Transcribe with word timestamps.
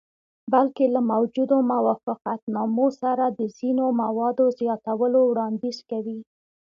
بلکې 0.53 0.85
له 0.95 1.01
موجودو 1.11 1.55
موافقتنامو 1.73 2.87
سره 3.01 3.25
د 3.29 3.41
ځینو 3.57 3.85
موادو 4.01 4.45
زیاتولو 4.59 5.19
وړاندیز 5.31 5.77
کوي. 5.89 6.19